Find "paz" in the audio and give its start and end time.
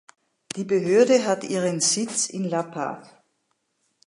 2.63-3.07